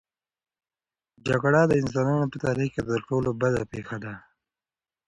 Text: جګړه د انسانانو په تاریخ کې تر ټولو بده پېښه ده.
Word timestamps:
جګړه 1.27 1.61
د 1.67 1.71
انسانانو 1.81 2.31
په 2.31 2.37
تاریخ 2.45 2.69
کې 2.73 2.81
تر 2.89 2.99
ټولو 3.09 3.29
بده 3.41 3.61
پېښه 3.71 3.97
ده. 4.03 4.13